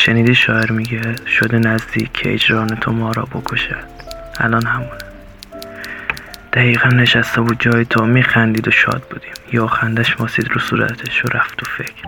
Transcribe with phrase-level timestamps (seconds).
[0.00, 3.84] شنیدی شاعر میگه شده نزدیک که اجران تو ما را بکشد
[4.38, 4.98] الان همونه.
[6.52, 9.32] دقیقا نشسته بود جای تو میخندید و شاد بودیم.
[9.52, 12.04] یا خندش ماسید رو صورتش و رفت تو فکر.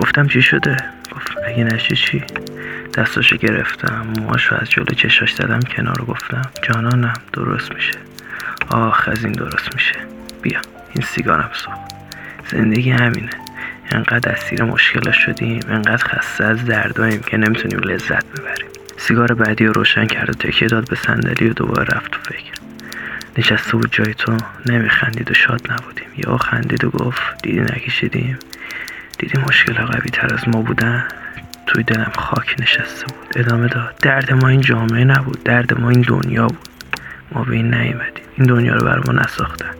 [0.00, 0.76] گفتم چی شده؟
[1.16, 2.24] گفت اگه نشی چی؟
[2.94, 7.98] دستاشو گرفتم موهاشو از جلو چشاش زدم کنار و گفتم جانانم درست میشه.
[8.70, 9.94] آخ از این درست میشه.
[10.42, 10.60] بیا
[10.94, 11.78] این سیگارم سوخت.
[12.50, 13.39] زندگی همینه.
[13.92, 18.68] انقدر اسیر مشکلات شدیم انقدر خسته از درداییم که نمی‌تونیم لذت ببریم.
[18.96, 22.52] سیگار بعدی رو روشن کرد و تکیه داد به صندلی و دوباره رفت تو فکر.
[23.38, 26.08] نشسته بود جای تو نمیخندید و شاد نبودیم.
[26.16, 28.38] یا خندید و گفت دیدی نکشیدیم؟
[29.18, 31.04] دیدی مشکل قوی تر از ما بودن
[31.66, 33.32] توی دلم خاک نشسته بود.
[33.36, 33.94] ادامه داد.
[34.02, 36.68] درد ما این جامعه نبود درد ما این دنیا بود.
[37.32, 38.24] ما به این نیومدیم.
[38.36, 39.70] این دنیا رو بر ما نساختن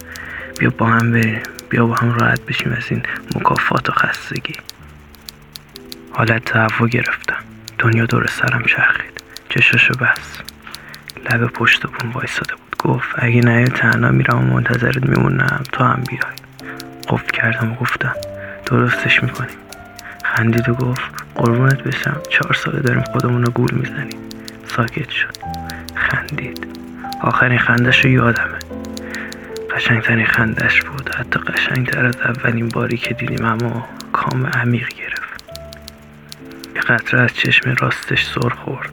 [0.58, 1.42] بیا با هم بریم.
[1.70, 3.02] بیا با هم راحت بشیم از این
[3.36, 4.54] مکافات و خستگی.
[6.12, 7.36] حالت تهوع گرفتم.
[7.78, 9.20] دنیا دور سرم چرخید.
[9.48, 10.38] چشاشو بس
[11.30, 12.76] لب پشت بوم وایساده بود.
[12.78, 15.62] گفت اگه نه تنها میرم و منتظرت میمونم.
[15.72, 16.36] تو هم بیای.
[17.08, 18.14] قفل کردم و گفتم
[18.66, 19.56] درستش می‌کنیم.
[20.24, 21.02] خندید و گفت
[21.34, 22.20] قربونت بشم.
[22.30, 24.18] چهار ساله داریم خودمون رو گول می‌زنیم.
[24.66, 25.36] ساکت شد.
[25.94, 26.66] خندید.
[27.22, 28.59] آخرین خندش رو یادمه.
[29.76, 31.14] قشنگترین خندش بود.
[31.14, 35.42] حتی قشنگتر از اولین باری که دیدیم اما کام عمیق گرفت.
[36.74, 38.92] یه قطره از چشم راستش سر خورد.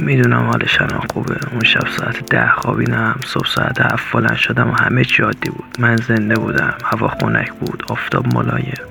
[0.00, 1.36] می‌دونم حالش الان خوبه.
[1.52, 3.20] اون شب ساعت ده خوابیدم.
[3.24, 5.76] صبح ساعت هفت بلند شدم و همه چی عادی بود.
[5.78, 6.74] من زنده بودم.
[6.84, 7.84] هوا خنک بود.
[7.88, 8.82] آفتاب ملایم.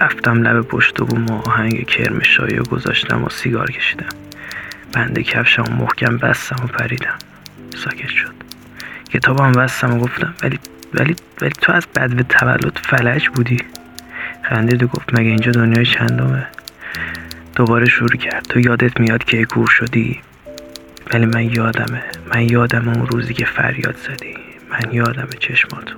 [0.00, 1.06] رفتم لب پشت و
[1.46, 4.06] آهنگ کرمشایی و گذاشتم و سیگار کشیدم.
[4.92, 7.18] بند کفشم محکم بستم و پریدم.
[7.76, 8.34] ساکت شد.
[9.10, 10.58] کتاب هم بستم و گفتم ولی
[10.94, 13.58] ولی ولی تو از بد به تولد فلج بودی.
[14.42, 16.46] خندید و گفت مگه اینجا دنیای چندمه؟
[17.56, 18.42] دوباره شروع کرد.
[18.42, 20.20] تو یادت میاد که کور شدی؟
[21.12, 22.02] ولی من یادمه.
[22.34, 24.34] من یادم اون روزی که فریاد زدی.
[24.70, 25.96] من یادم چشماتو.